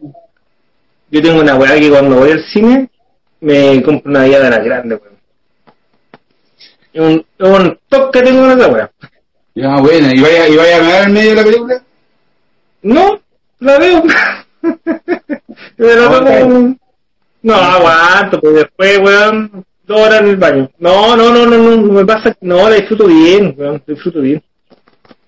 yo 1.10 1.22
tengo 1.22 1.42
una 1.42 1.56
weá 1.56 1.80
que 1.80 1.90
cuando 1.90 2.18
voy 2.18 2.32
al 2.32 2.44
cine 2.46 2.90
me 3.40 3.82
compro 3.84 4.10
una 4.12 4.24
guía 4.26 4.40
de 4.40 4.50
las 4.50 4.64
grandes, 4.64 5.00
weón. 5.02 5.18
Es 6.94 7.02
un, 7.02 7.26
un 7.40 7.80
toque 7.88 8.20
que 8.20 8.26
tengo 8.26 8.42
con 8.42 8.60
esa 8.60 8.68
weá. 8.70 8.92
Ya, 9.56 9.76
bueno, 9.80 10.10
¿y 10.14 10.22
vaya, 10.22 10.48
y 10.48 10.56
vaya 10.56 10.78
a 10.78 10.82
nadar 10.82 11.08
en 11.08 11.14
medio 11.14 11.30
de 11.30 11.36
la 11.36 11.44
película? 11.44 11.84
No, 12.84 13.20
la 13.60 13.78
veo. 13.80 14.04
Pero 15.78 16.04
Aguanta. 16.04 16.46
no, 16.46 16.76
no 17.42 17.54
aguanto, 17.54 18.40
pues 18.40 18.56
después, 18.56 19.00
weón, 19.00 19.66
dos 19.86 20.00
horas 20.00 20.22
en 20.22 20.28
el 20.28 20.38
baño. 20.38 20.70
No, 20.78 21.16
no, 21.16 21.32
no, 21.32 21.46
no, 21.46 21.58
no, 21.58 21.94
me 21.94 22.06
pasa, 22.06 22.36
no, 22.42 22.70
la 22.70 22.76
disfruto 22.76 23.08
bien, 23.08 23.56
weón, 23.58 23.82
la 23.86 23.94
disfruto 23.94 24.22
bien. 24.22 24.44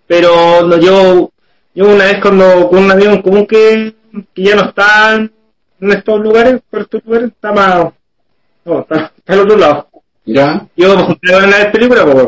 Pero 0.06 0.64
no, 0.68 0.78
yo, 0.78 1.32
yo 1.74 1.86
una 1.86 2.06
vez 2.06 2.20
cuando 2.22 2.70
con 2.70 2.84
un 2.84 2.92
avión 2.92 3.22
común 3.22 3.46
que, 3.46 3.96
que 4.34 4.44
ya 4.44 4.56
no 4.56 4.70
está 4.70 5.30
en 5.82 5.92
estos 5.92 6.20
lugares, 6.20 6.62
por 6.70 6.82
estos 6.82 7.04
lugares, 7.06 7.30
está 7.30 7.52
más, 7.52 7.88
no, 8.66 8.82
está, 8.82 9.12
está 9.18 9.34
al 9.34 9.40
otro 9.40 9.58
lado. 9.58 9.88
Ya. 10.26 10.68
Yo 10.76 10.96
me 10.96 11.04
junté 11.04 11.34
a 11.34 11.40
ver 11.40 11.50
la 11.50 11.72
película, 11.72 12.06
pues, 12.06 12.28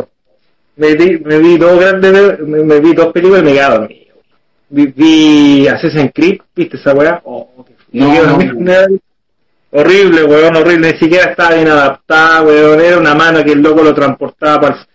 me 0.76 0.96
vi, 0.96 1.20
me 1.20 1.38
vi 1.38 1.58
dos 1.58 1.80
grandes, 1.80 2.40
me, 2.40 2.64
me 2.64 2.80
vi 2.80 2.94
dos 2.94 3.12
películas 3.12 3.42
y 3.42 3.46
me 3.46 3.54
quedaba 3.54 3.78
dormido. 3.80 4.16
Vi, 4.70 4.86
vi 4.88 5.68
Assassin's 5.68 6.12
Creed, 6.14 6.40
¿viste 6.56 6.78
esa 6.78 6.94
weá? 6.94 7.22
Oh, 7.26 7.66
No, 7.92 8.14
no, 8.14 8.24
dormido. 8.24 9.00
Horrible, 9.74 10.26
weón, 10.26 10.56
horrible, 10.58 10.92
ni 10.92 11.00
siquiera 11.00 11.32
estaba 11.32 11.56
bien 11.56 11.70
adaptada, 11.70 12.42
weón, 12.42 12.82
era 12.82 12.98
una 12.98 13.16
mano 13.16 13.44
que 13.44 13.54
el 13.54 13.62
loco 13.62 13.84
lo 13.84 13.94
transportaba 13.94 14.60
para 14.60 14.88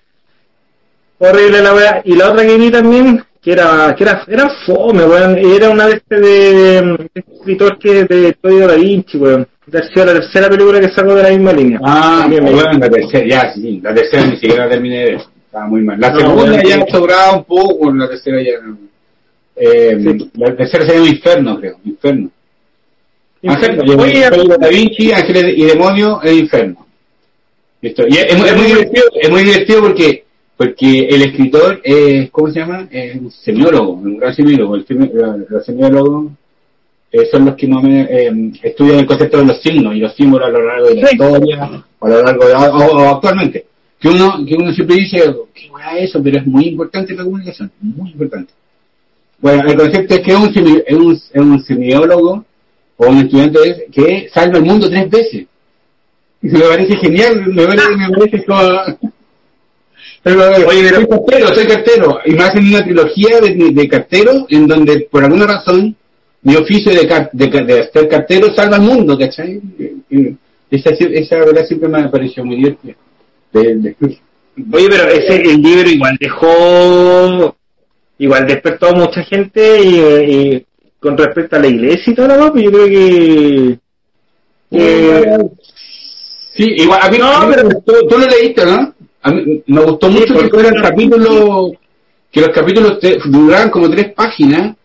Horrible 1.19 1.63
la 1.63 1.75
weá. 1.75 2.03
Y 2.05 2.15
la 2.15 2.31
otra 2.31 2.47
que 2.47 2.57
vi 2.57 2.71
también, 2.71 3.25
que 3.47 3.53
era, 3.53 3.95
que 3.97 4.03
era, 4.03 4.25
era 4.27 4.51
fome, 4.67 5.05
weón, 5.05 5.39
era 5.39 5.71
una 5.71 5.87
de 5.87 5.95
este 5.95 6.17
de, 6.21 6.53
de, 6.53 6.83
de 6.83 7.11
este 7.15 7.33
escritor 7.33 7.79
que 7.79 8.03
de 8.05 8.35
Código 8.43 8.67
Da 8.67 8.75
Vinci, 8.75 9.19
weón. 9.19 9.47
Tercera, 9.71 10.07
la 10.07 10.13
tercera 10.21 10.49
película 10.49 10.81
que 10.81 10.89
sacó 10.89 11.15
de 11.15 11.23
la 11.23 11.29
misma 11.31 11.53
línea. 11.53 11.79
Ah, 11.85 12.27
me- 12.29 12.41
bueno, 12.41 12.73
la 12.73 12.91
tercera, 12.91 13.25
ya, 13.25 13.53
sí, 13.55 13.81
la 13.81 13.95
tercera 13.95 14.25
ni 14.27 14.33
siquiera 14.37 14.65
la 14.65 14.71
terminé 14.71 14.99
de 14.99 15.05
ver. 15.13 15.21
Estaba 15.47 15.67
muy 15.69 15.83
mal. 15.83 16.01
La 16.01 16.11
No, 16.11 16.19
segunda 16.19 16.43
bueno, 16.43 16.69
ya 16.69 16.85
sobraba 16.91 17.37
un 17.37 17.45
poco, 17.45 17.93
la 17.95 18.09
tercera 18.09 18.43
ya. 18.43 18.51
Eh, 19.55 19.97
Sí. 20.03 20.31
La 20.35 20.57
tercera 20.57 20.85
se 20.87 20.95
llama 20.95 21.07
Inferno, 21.09 21.59
creo, 21.61 21.77
Inferno. 21.85 22.31
Inferno. 23.43 23.83
Ángel- 23.83 24.01
Oye, 24.01 24.57
Da 24.59 24.69
Vinci, 24.69 25.13
Ángeles 25.13 25.45
y 25.57 25.65
Demonios 25.67 26.19
e 26.25 26.35
Inferno. 26.35 26.85
Listo. 27.81 28.05
Y 28.09 28.17
es, 28.17 28.25
es 28.27 28.37
muy- 28.39 28.49
es 28.49 28.57
muy 28.57 28.67
divertido, 28.67 29.05
es 29.21 29.31
muy 29.31 29.43
divertido 29.45 29.81
porque 29.83 30.25
porque 30.57 31.01
el 31.09 31.23
escritor 31.23 31.81
es, 31.85 32.31
¿cómo 32.31 32.49
se 32.51 32.61
llama? 32.61 32.89
Es 32.91 33.17
un 33.17 33.31
semiólogo, 33.31 33.93
un 33.93 34.17
gran 34.19 34.35
semiólogo. 34.35 34.77
El 34.77 35.47
los 35.51 35.65
semiólogos 35.65 36.33
eh, 37.13 37.27
son 37.31 37.45
los 37.45 37.55
que 37.57 37.67
eh, 37.67 38.53
estudian 38.63 39.01
el 39.01 39.07
concepto 39.07 39.39
de 39.39 39.45
los 39.47 39.61
signos 39.61 39.95
y 39.95 39.99
los 40.01 40.15
símbolos 40.15 40.49
a 40.49 40.51
lo 40.51 40.67
largo 40.67 40.87
de 40.89 40.95
la 40.97 41.07
Sí. 41.09 41.15
historia, 41.17 41.85
o 41.99 42.07
a 42.07 42.09
lo 42.09 42.23
largo 42.23 42.47
de, 42.47 42.55
o, 42.55 42.87
o 42.97 43.01
actualmente. 43.15 43.67
Que 44.01 44.09
uno, 44.09 44.45
que 44.47 44.55
uno 44.55 44.73
siempre 44.73 44.97
dice, 44.97 45.19
qué 45.55 45.71
weá 45.71 45.99
eso, 45.99 46.23
pero 46.23 46.39
es 46.39 46.47
muy 46.47 46.67
importante 46.69 47.15
la 47.15 47.25
comunicación, 47.25 47.71
muy 47.81 48.11
importante. 48.11 48.53
Bueno, 49.39 49.69
el 49.71 49.77
concepto 49.77 50.15
es 50.15 50.21
que 50.21 50.33
es 50.33 50.39
un, 50.39 50.53
semi- 50.55 50.83
es 50.87 50.97
un, 50.97 51.13
es 51.13 51.31
un 51.43 51.63
semiólogo 51.63 52.45
o 52.97 53.07
un 53.07 53.19
estudiante 53.19 53.59
de- 53.61 53.87
que 53.93 54.29
salva 54.33 54.59
el 54.59 54.65
mundo 54.65 54.89
tres 54.89 55.09
veces. 55.11 55.47
Y 56.43 56.49
me 56.49 56.61
parece 56.61 56.97
genial, 56.97 57.47
me 57.47 57.67
parece, 57.67 57.97
me 57.97 58.11
parece 58.11 58.45
como... 58.45 59.06
Oye, 60.27 60.83
pero 60.83 60.97
soy 60.97 61.07
cartero, 61.07 61.49
soy 61.55 61.67
cartero. 61.67 62.19
Y 62.25 62.33
me 62.33 62.43
hacen 62.43 62.67
una 62.67 62.83
trilogía 62.83 63.41
de, 63.41 63.55
de 63.73 63.89
carteros 63.89 64.45
en 64.49 64.67
donde, 64.67 65.01
por 65.11 65.23
alguna 65.25 65.47
razón, 65.47 65.95
mi 66.43 66.57
oficio 66.57 66.93
de, 66.93 67.07
car- 67.07 67.31
de, 67.33 67.51
ca- 67.51 67.63
de 67.63 67.89
ser 67.93 68.09
cartero 68.09 68.53
salva 68.55 68.77
al 68.77 68.83
mundo, 68.83 69.17
¿cachai? 69.19 69.61
Esa, 70.71 70.91
esa 70.91 71.37
verdad 71.37 71.65
siempre 71.67 71.89
me 71.89 72.09
pareció 72.09 72.45
muy 72.45 72.57
divertida. 72.57 72.95
De- 73.53 73.95
Oye, 74.73 74.89
pero 74.89 75.09
ese 75.11 75.37
el 75.43 75.61
libro 75.63 75.89
igual 75.89 76.17
dejó, 76.19 77.55
igual 78.19 78.47
despertó 78.47 78.89
a 78.89 78.93
mucha 78.95 79.23
gente 79.23 79.81
y, 79.83 79.97
y 79.99 80.67
con 80.99 81.17
respecto 81.17 81.57
a 81.57 81.59
la 81.61 81.67
iglesia 81.69 82.11
y 82.13 82.15
todo 82.17 82.27
lo 82.27 82.35
demás, 82.35 82.53
yo 82.57 82.73
creo 82.73 82.87
que, 82.87 83.79
que 84.71 85.39
Sí, 86.57 86.65
igual, 86.79 87.01
a 87.03 87.11
mí, 87.11 87.19
No, 87.19 87.49
pero- 87.55 87.69
gustó, 87.69 87.93
tú 88.09 88.19
lo 88.19 88.27
leíste, 88.27 88.65
¿no? 88.65 88.95
A 89.27 89.31
mí 89.33 89.63
me 89.67 89.81
gustó 89.83 90.09
Sí, 90.09 90.15
mucho 90.15 90.27
que 90.27 90.33
porque- 90.35 90.51
fueran 90.51 90.83
capítulos, 90.83 91.73
que 92.31 92.41
los 92.41 92.51
capítulos 92.51 93.01
te- 93.01 93.19
duraban 93.27 93.71
como 93.71 93.91
tres 93.91 94.13
páginas 94.13 94.77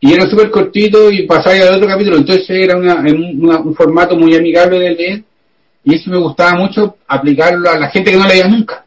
y 0.00 0.12
eran 0.12 0.30
súper 0.30 0.50
cortitos 0.50 1.12
y 1.12 1.22
pasáis 1.22 1.62
al 1.62 1.74
otro 1.74 1.88
capítulo, 1.88 2.16
entonces 2.18 2.48
era 2.50 2.76
una, 2.76 2.96
un, 3.00 3.44
una- 3.44 3.58
un 3.58 3.74
formato 3.74 4.16
muy 4.16 4.34
amigable 4.36 4.78
de 4.78 4.90
leer 4.94 5.22
y 5.84 5.94
eso 5.94 6.10
me 6.10 6.18
gustaba 6.18 6.54
mucho 6.54 6.96
aplicarlo 7.08 7.68
a 7.70 7.78
la 7.78 7.88
gente 7.90 8.10
que 8.12 8.16
no 8.16 8.26
leía 8.28 8.46
nunca. 8.46 8.84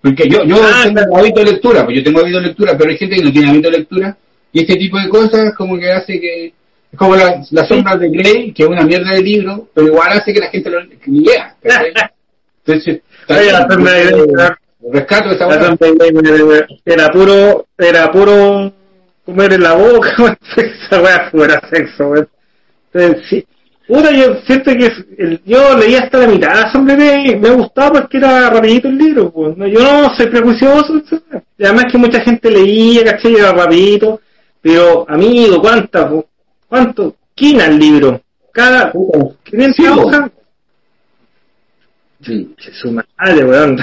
Porque 0.00 0.28
yo, 0.28 0.44
yo 0.44 0.56
Ah, 0.62 0.84
tengo 0.92 1.16
hábito 1.16 1.40
de 1.40 1.52
lectura, 1.52 1.84
pues 1.84 1.96
yo 1.98 2.02
tengo 2.04 2.20
hábito 2.20 2.38
de 2.38 2.46
lectura, 2.46 2.76
pero 2.78 2.90
hay 2.90 2.96
gente 2.98 3.16
que 3.16 3.22
no 3.22 3.32
tiene 3.32 3.50
hábito 3.50 3.70
de 3.70 3.78
lectura 3.78 4.16
y 4.52 4.60
este 4.60 4.76
tipo 4.76 4.98
de 4.98 5.08
cosas 5.08 5.54
como 5.56 5.78
que 5.78 5.90
hace 5.92 6.20
que 6.20 6.46
es 6.90 6.98
como 6.98 7.14
la, 7.16 7.44
las 7.50 7.68
sombras 7.68 8.00
de 8.00 8.08
Grey, 8.08 8.52
que 8.52 8.62
es 8.62 8.68
una 8.68 8.82
mierda 8.82 9.12
de 9.12 9.22
libro, 9.22 9.68
pero 9.74 9.88
igual 9.88 10.08
hace 10.12 10.32
que 10.32 10.40
la 10.40 10.48
gente 10.50 10.70
lo 10.70 10.78
que 10.88 11.10
lea. 11.10 11.54
Entonces, 12.66 13.00
¿verdad? 13.28 14.54
rescato 14.92 15.30
esa 15.30 15.46
la 15.46 15.54
era 16.84 17.10
puro, 17.10 17.66
era 17.76 18.10
puro 18.12 18.72
comer 19.24 19.52
en 19.54 19.62
la 19.62 19.74
boca, 19.74 20.10
esa 20.56 21.02
weá 21.02 21.30
fuera 21.30 21.60
sexo, 21.70 22.08
weón. 22.08 22.28
Entonces, 22.92 23.22
sí. 23.28 23.46
Puta, 23.86 24.10
yo 24.12 24.36
siento 24.46 24.70
que 24.72 24.90
el- 25.16 25.40
yo 25.46 25.74
leí 25.76 25.94
hasta 25.94 26.18
la 26.18 26.26
mitad 26.26 26.48
de 26.54 26.60
la 26.60 26.72
sombra 26.72 26.94
de 26.94 27.36
me 27.36 27.50
gustaba 27.50 28.00
porque 28.00 28.18
era 28.18 28.50
rapidito 28.50 28.88
el 28.88 28.98
libro, 28.98 29.30
pues. 29.30 29.56
No, 29.56 29.66
Yo 29.66 29.80
no 29.80 30.14
soy 30.14 30.26
prejuicioso, 30.26 31.00
además 31.58 31.86
que 31.90 31.98
mucha 31.98 32.20
gente 32.20 32.50
leía, 32.50 33.04
¿cachai? 33.04 33.34
Era 33.34 33.52
rapidito, 33.52 34.20
pero 34.60 35.06
amigo, 35.08 35.60
¿cuántas, 35.60 36.06
cuánto? 36.68 37.14
Quina 37.34 37.66
el 37.66 37.78
libro, 37.78 38.20
cada 38.52 38.92
500 39.44 39.76
Sí, 39.76 39.84
po. 39.94 40.02
hojas, 40.02 40.30
Sí. 42.22 42.54
Che, 42.58 42.72
su 42.72 42.90
madre, 42.92 43.44
weón. 43.44 43.76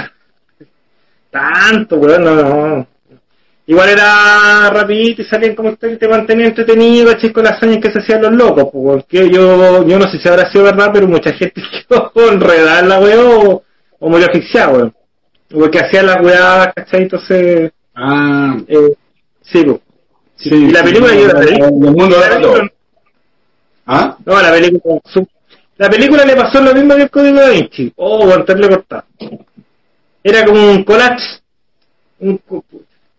Tanto, 1.30 1.96
weón, 1.96 2.24
no, 2.24 2.34
no. 2.34 2.86
Igual 3.68 3.88
era 3.88 4.70
rapidito 4.70 5.22
y 5.22 5.24
salían 5.24 5.56
como 5.56 5.74
te, 5.76 5.96
te 5.96 6.08
mantenía 6.08 6.46
entretenido, 6.46 7.10
¿cachai? 7.12 7.32
Con 7.32 7.44
las 7.44 7.60
años 7.62 7.78
que 7.82 7.90
se 7.90 7.98
hacían 7.98 8.22
los 8.22 8.32
locos, 8.32 8.68
porque 8.72 9.28
yo, 9.28 9.84
yo 9.84 9.98
no 9.98 10.08
sé 10.08 10.20
si 10.20 10.28
habrá 10.28 10.50
sido 10.52 10.64
verdad, 10.64 10.90
pero 10.92 11.08
mucha 11.08 11.32
gente 11.32 11.60
quedó 11.88 12.12
enredada 12.30 12.78
en 12.80 12.88
la 12.88 13.00
weá 13.00 13.20
o, 13.20 13.64
o 13.98 14.08
murió 14.08 14.26
asfixiada, 14.26 14.72
weón. 14.72 14.94
Porque 15.50 15.78
hacían 15.80 16.06
las 16.06 16.20
weá, 16.22 16.72
¿cachai? 16.74 17.02
Entonces, 17.02 17.72
Ah, 17.98 18.56
eh, 18.68 18.92
sí, 19.40 19.64
pues. 19.64 19.80
sí. 20.36 20.50
Y 20.54 20.70
la 20.70 20.82
película 20.84 21.14
yo 21.14 21.26
la 21.28 21.40
vi. 21.40 21.54
El 21.54 21.72
mundo 21.72 22.08
La 22.20 22.28
todo. 22.40 22.52
película- 22.52 22.72
¿Ah? 23.86 24.16
no, 24.24 24.42
la 24.42 24.50
película. 24.52 25.00
La 25.78 25.90
película 25.90 26.24
le 26.24 26.36
pasó 26.36 26.60
lo 26.60 26.74
mismo 26.74 26.94
que 26.94 27.02
el 27.02 27.10
código 27.10 27.38
da 27.38 27.50
Vinci. 27.50 27.92
Oh, 27.96 28.22
aguantarle 28.22 28.68
cortado. 28.68 29.04
Era 30.22 30.44
como 30.44 30.72
un 30.72 30.84
collage. 30.84 31.40
Un, 32.20 32.40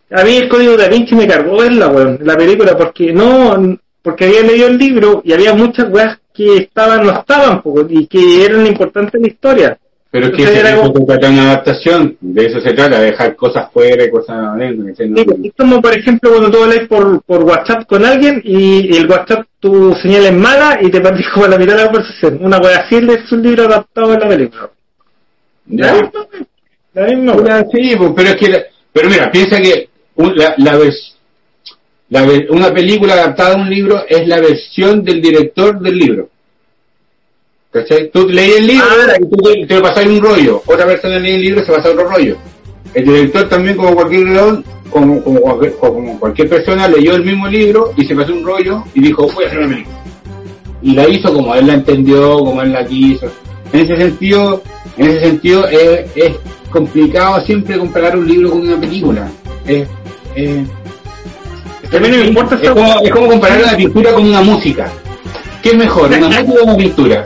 a 0.10 0.24
mí 0.24 0.38
el 0.38 0.50
código 0.50 0.76
da 0.76 0.88
Vinci 0.88 1.16
me 1.16 1.28
cargó 1.28 1.58
verla, 1.58 1.88
weón, 1.88 2.20
la 2.22 2.36
película, 2.36 2.78
porque 2.78 3.14
no, 3.14 3.78
porque 4.02 4.26
había 4.26 4.42
leído 4.42 4.68
el 4.68 4.78
libro 4.78 5.22
y 5.24 5.34
había 5.34 5.54
muchas 5.54 5.90
weas 5.90 6.18
que 6.34 6.58
estaban, 6.58 7.06
no 7.06 7.12
estaban, 7.12 7.62
po, 7.62 7.86
y 7.90 8.08
que 8.08 8.46
eran 8.46 8.66
importantes 8.66 9.16
en 9.16 9.22
la 9.22 9.28
historia. 9.28 9.80
Pero 10.20 10.30
es 10.32 10.36
que 10.36 10.42
Entonces 10.44 10.64
era 10.64 10.70
eso 10.82 10.94
se 11.22 11.28
una 11.30 11.42
adaptación, 11.44 12.18
de 12.22 12.46
eso 12.48 12.60
se 12.60 12.74
trata, 12.74 13.00
de 13.00 13.06
dejar 13.12 13.36
cosas 13.36 13.72
fuera 13.72 14.04
y 14.04 14.10
cosas 14.10 14.36
adentro. 14.36 14.88
es 14.98 15.54
como 15.56 15.80
por 15.80 15.96
ejemplo 15.96 16.32
cuando 16.32 16.50
tú 16.50 16.64
hablas 16.64 16.88
por, 16.88 17.22
por 17.22 17.44
WhatsApp 17.44 17.86
con 17.86 18.04
alguien 18.04 18.42
y 18.44 18.98
el 18.98 19.08
WhatsApp 19.08 19.46
tu 19.60 19.94
señal 20.02 20.26
es 20.26 20.34
mala 20.34 20.80
y 20.82 20.90
te 20.90 21.02
perdís 21.02 21.28
como 21.32 21.46
la 21.46 21.60
mitad 21.60 21.76
de 21.76 21.84
la 21.84 21.92
conversación. 21.92 22.40
Una 22.42 22.58
wea 22.58 22.80
así 22.80 22.96
es 22.96 23.32
un 23.32 23.44
libro 23.44 23.66
adaptado 23.66 24.12
en 24.16 24.20
la 24.20 24.28
película. 24.28 24.70
La 25.70 25.86
Ya. 25.88 25.94
misma, 25.94 26.28
la 26.96 27.06
misma 27.06 27.34
wea. 27.34 27.42
Una- 27.44 27.66
sí, 27.72 27.96
pues, 27.96 28.12
pero 28.16 28.30
es 28.30 28.36
que, 28.38 28.50
la- 28.50 28.64
pero 28.92 29.10
mira, 29.10 29.32
piensa 29.32 29.62
que 29.62 29.90
un- 30.16 30.36
la, 30.36 30.56
la 30.58 30.80
vers- 30.80 31.14
la 32.10 32.24
una 32.50 32.74
película 32.74 33.14
adaptada 33.14 33.54
a 33.54 33.58
un 33.58 33.70
libro 33.70 34.04
es 34.10 34.28
la 34.28 34.40
versión 34.40 35.04
del 35.04 35.22
director 35.22 35.80
del 35.80 35.96
libro. 35.96 36.30
¿Cachai? 37.72 38.10
Tú 38.12 38.28
leí 38.28 38.52
el 38.52 38.68
libro 38.68 38.86
Ah. 38.90 39.16
y 39.20 39.26
tú 39.26 39.68
te, 39.68 39.82
pasas 39.82 40.06
un 40.06 40.22
rollo. 40.22 40.62
Otra 40.66 40.86
persona 40.86 41.20
lee 41.20 41.36
el 41.36 41.42
libro 41.42 41.62
y 41.62 41.66
se 41.66 41.72
pasa 41.72 41.90
otro 41.90 42.10
rollo. 42.10 42.38
El 42.94 43.06
director 43.06 43.50
también, 43.50 43.76
como 43.78 43.94
cualquier 43.94 44.28
león, 44.28 44.64
como, 44.90 45.22
como, 45.24 45.40
cualquier, 45.42 45.74
como 45.76 46.20
cualquier 46.20 46.50
persona, 46.50 46.88
leyó 46.88 47.16
el 47.16 47.26
mismo 47.26 47.48
libro 47.48 47.94
y 47.98 48.06
se 48.06 48.16
pasó 48.16 48.34
un 48.34 48.46
rollo 48.46 48.84
y 48.94 49.02
dijo, 49.02 49.28
voy 49.34 49.44
a 49.44 49.48
hacer 49.48 49.60
una 49.60 49.70
película. 49.70 49.98
Y 50.82 50.94
la 50.94 51.10
hizo 51.10 51.34
como 51.34 51.54
él 51.56 51.68
la 51.68 51.74
entendió, 51.74 52.40
como 52.40 52.62
él 52.62 52.72
la 52.72 52.86
quiso. 52.86 53.28
En 53.74 53.82
ese 53.82 53.98
sentido, 53.98 54.64
en 54.98 55.10
ese 55.10 55.20
sentido 55.22 55.68
es, 55.68 56.06
es 56.16 56.34
complicado 56.70 57.42
siempre 57.42 57.78
comparar 57.78 58.18
un 58.18 58.28
libro 58.28 58.52
con 58.52 58.62
una 58.62 58.80
película. 58.80 59.30
Es, 59.66 59.88
me 62.00 62.28
importa 62.28 62.60
como, 62.74 63.02
es 63.02 63.12
como 63.12 63.28
comparar 63.28 63.64
una 63.64 63.76
pintura 63.76 64.14
con 64.14 64.26
una 64.26 64.42
música. 64.42 64.92
¿Qué 65.62 65.70
es 65.70 65.76
mejor, 65.76 66.10
una 66.10 66.28
música 66.44 66.62
o 66.62 66.64
una 66.64 66.78
pintura? 66.78 67.26